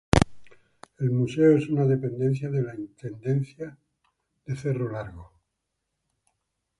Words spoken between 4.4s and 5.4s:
de Cerro Largo.